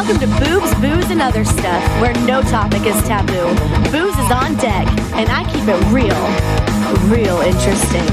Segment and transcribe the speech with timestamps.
[0.00, 3.44] Welcome to Boobs, Booze, and Other Stuff, where no topic is taboo.
[3.92, 6.16] Booze is on deck, and I keep it real,
[7.10, 8.06] real interesting.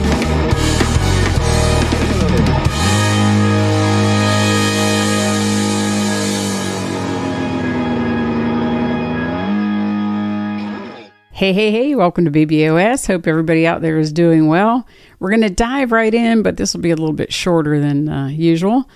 [11.31, 13.08] Hey, hey, hey, welcome to BBOS.
[13.08, 14.85] Hope everybody out there is doing well.
[15.19, 18.09] We're going to dive right in, but this will be a little bit shorter than
[18.09, 18.89] uh, usual.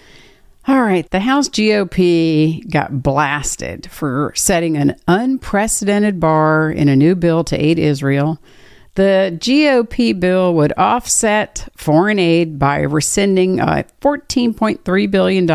[0.68, 7.16] All right, the House GOP got blasted for setting an unprecedented bar in a new
[7.16, 8.40] bill to aid Israel.
[8.94, 15.48] The GOP bill would offset foreign aid by rescinding uh, $14.3 billion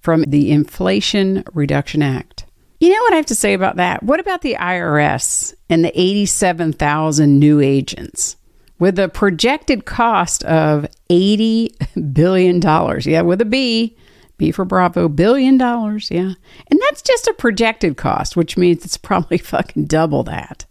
[0.00, 2.46] from the Inflation Reduction Act.
[2.80, 4.02] You know what I have to say about that?
[4.02, 8.36] What about the IRS and the 87,000 new agents
[8.80, 12.60] with a projected cost of $80 billion?
[13.02, 13.96] Yeah, with a B,
[14.38, 16.10] B for Bravo, billion dollars.
[16.10, 16.32] Yeah.
[16.70, 20.64] And that's just a projected cost, which means it's probably fucking double that.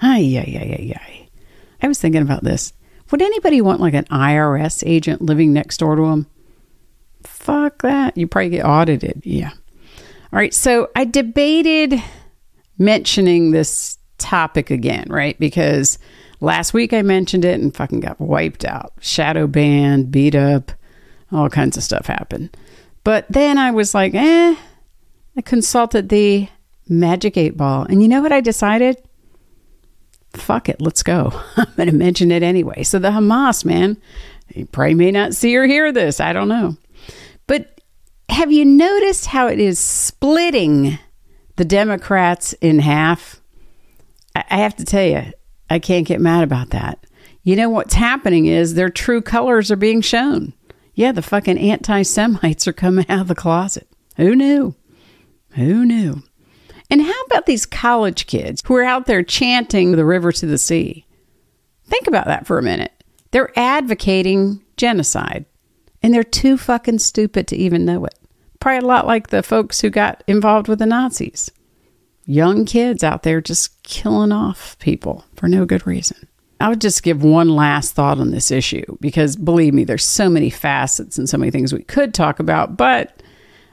[0.00, 1.02] Ay, yeah, yeah, yeah, yeah.
[1.82, 2.72] I was thinking about this.
[3.10, 6.26] Would anybody want like an IRS agent living next door to them?
[7.24, 8.16] Fuck that.
[8.16, 9.22] You probably get audited.
[9.24, 9.50] Yeah.
[10.32, 12.00] All right, so I debated
[12.78, 15.38] mentioning this topic again, right?
[15.40, 15.98] Because
[16.40, 18.92] last week I mentioned it and fucking got wiped out.
[19.00, 20.72] Shadow banned, beat up,
[21.30, 22.56] all kinds of stuff happened.
[23.04, 24.56] But then I was like, eh,
[25.36, 26.48] I consulted the
[26.88, 27.84] Magic 8 Ball.
[27.84, 28.96] And you know what I decided?
[30.34, 31.32] Fuck it, let's go.
[31.56, 32.82] I'm going to mention it anyway.
[32.82, 33.96] So the Hamas, man,
[34.54, 36.20] you probably may not see or hear this.
[36.20, 36.76] I don't know.
[37.46, 37.80] But
[38.28, 40.98] have you noticed how it is splitting
[41.56, 43.40] the Democrats in half?
[44.34, 45.32] I have to tell you,
[45.70, 47.06] I can't get mad about that.
[47.42, 50.52] You know what's happening is their true colors are being shown.
[50.94, 53.88] Yeah, the fucking anti Semites are coming out of the closet.
[54.16, 54.74] Who knew?
[55.52, 56.22] Who knew?
[56.90, 60.58] And how about these college kids who are out there chanting the river to the
[60.58, 61.06] sea?
[61.84, 62.92] Think about that for a minute.
[63.30, 65.44] They're advocating genocide,
[66.02, 68.18] and they're too fucking stupid to even know it.
[68.58, 71.50] Probably a lot like the folks who got involved with the Nazis.
[72.26, 76.28] Young kids out there just killing off people for no good reason.
[76.60, 80.28] I would just give one last thought on this issue because believe me, there's so
[80.28, 83.22] many facets and so many things we could talk about, but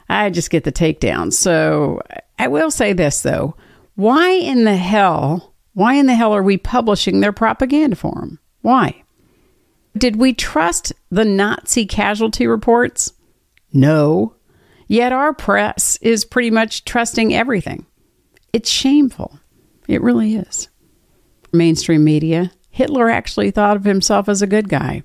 [0.08, 1.32] I just get the takedown.
[1.32, 2.00] So
[2.38, 3.54] I will say this though.
[3.94, 8.38] Why in the hell, why in the hell are we publishing their propaganda for them?
[8.62, 9.02] Why?
[9.96, 13.12] Did we trust the Nazi casualty reports?
[13.72, 14.34] No.
[14.86, 17.84] Yet our press is pretty much trusting everything.
[18.52, 19.38] It's shameful.
[19.86, 20.68] It really is.
[21.52, 25.02] Mainstream media, Hitler actually thought of himself as a good guy.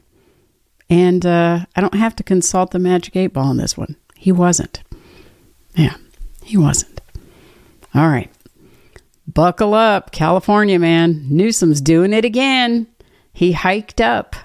[0.89, 3.95] And uh, I don't have to consult the Magic 8 Ball on this one.
[4.15, 4.83] He wasn't.
[5.75, 5.95] Yeah,
[6.43, 7.01] he wasn't.
[7.95, 8.29] All right.
[9.27, 11.25] Buckle up, California man.
[11.29, 12.87] Newsom's doing it again.
[13.31, 14.35] He hiked up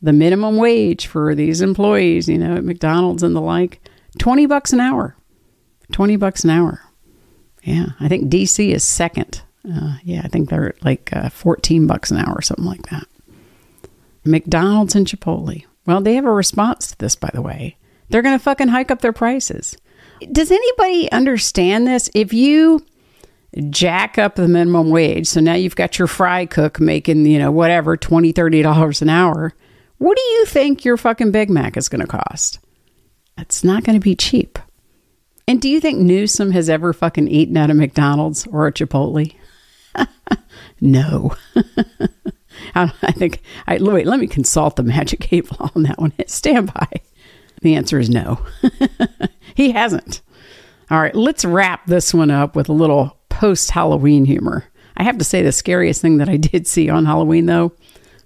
[0.00, 3.80] the minimum wage for these employees, you know, at McDonald's and the like.
[4.18, 5.16] 20 bucks an hour.
[5.92, 6.81] 20 bucks an hour.
[7.62, 9.42] Yeah, I think DC is second.
[9.68, 13.06] Uh, yeah, I think they're like uh, 14 bucks an hour or something like that.
[14.24, 15.64] McDonald's and Chipotle.
[15.86, 17.76] Well, they have a response to this, by the way.
[18.08, 19.76] They're going to fucking hike up their prices.
[20.30, 22.10] Does anybody understand this?
[22.14, 22.84] If you
[23.70, 27.50] jack up the minimum wage, so now you've got your fry cook making, you know,
[27.50, 29.54] whatever, $20, $30 an hour,
[29.98, 32.58] what do you think your fucking Big Mac is going to cost?
[33.38, 34.58] It's not going to be cheap.
[35.52, 39.34] And do you think Newsom has ever fucking eaten at a McDonald's or a Chipotle?
[40.80, 41.36] no.
[42.74, 46.14] I think, I, wait, let me consult the magic eight ball on that one.
[46.26, 46.88] Stand by.
[47.60, 48.42] The answer is no.
[49.54, 50.22] he hasn't.
[50.90, 54.64] All right, let's wrap this one up with a little post Halloween humor.
[54.96, 57.72] I have to say, the scariest thing that I did see on Halloween, though,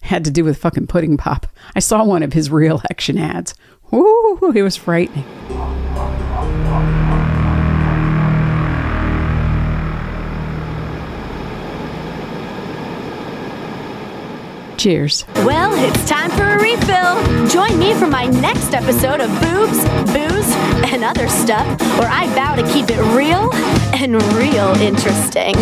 [0.03, 1.49] had to do with fucking Pudding Pop.
[1.75, 3.57] I saw one of his re election ads.
[3.93, 5.25] Ooh, it was frightening.
[14.87, 15.25] Cheers.
[15.39, 17.49] Well, it's time for a refill.
[17.49, 20.55] Join me for my next episode of Boobs, Booze,
[20.93, 21.67] and Other Stuff,
[21.99, 23.53] where I vow to keep it real
[23.93, 25.57] and real interesting.